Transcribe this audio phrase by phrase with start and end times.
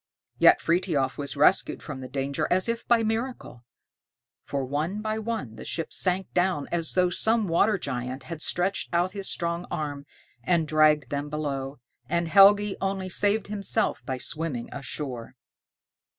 [0.39, 3.63] Yet Frithiof was rescued from the danger as if by miracle;
[4.43, 8.89] for one by one the ships sank down as though some water giant had stretched
[8.95, 10.07] out his strong arm,
[10.43, 11.77] and dragged them below,
[12.09, 15.35] and Helgi only saved himself by swimming ashore.